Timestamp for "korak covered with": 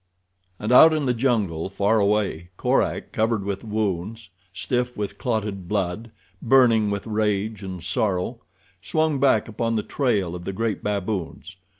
2.57-3.63